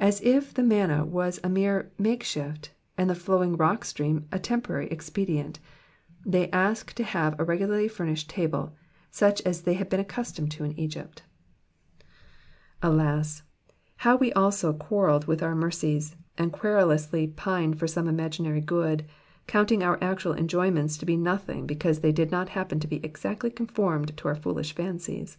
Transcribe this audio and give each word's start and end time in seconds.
As 0.00 0.22
if 0.22 0.54
the 0.54 0.62
manna 0.62 1.04
was 1.04 1.38
a 1.44 1.50
mere 1.50 1.92
make 1.98 2.22
shift, 2.22 2.72
and 2.96 3.10
the 3.10 3.14
flowing 3.14 3.58
rock 3.58 3.84
stream 3.84 4.26
a 4.32 4.38
temporary 4.38 4.86
expedient, 4.88 5.60
they 6.24 6.50
ask 6.50 6.94
to 6.94 7.04
have 7.04 7.38
a 7.38 7.44
regularly 7.44 7.86
furnished 7.86 8.30
table, 8.30 8.74
such 9.10 9.42
as 9.42 9.60
they 9.64 9.74
had 9.74 9.90
been 9.90 10.00
accustomed 10.00 10.50
to 10.52 10.64
in 10.64 10.72
Egypt, 10.80 11.24
^las, 12.82 13.42
how 13.96 14.12
have 14.12 14.20
we 14.22 14.32
also 14.32 14.72
quarrelled 14.72 15.26
with 15.26 15.42
our 15.42 15.54
mercies, 15.54 16.16
and 16.38 16.50
querulously 16.50 17.26
pined 17.26 17.78
for 17.78 17.86
some 17.86 18.08
imaginary 18.08 18.62
good, 18.62 19.04
counting 19.46 19.82
our 19.82 20.02
actual 20.02 20.32
enjoyments 20.32 20.96
to 20.96 21.04
be 21.04 21.18
nothing 21.18 21.66
because 21.66 22.00
they 22.00 22.12
did 22.12 22.30
not 22.30 22.48
happen 22.48 22.80
to 22.80 22.88
be 22.88 22.96
exactly 23.04 23.50
conformed 23.50 24.16
to 24.16 24.26
our 24.26 24.34
foolish 24.36 24.74
fancies. 24.74 25.36